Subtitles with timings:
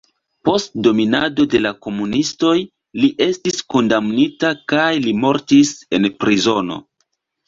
[0.47, 2.53] Post dominado de la komunistoj
[3.01, 6.79] li estis kondamnita kaj li mortis en prizono.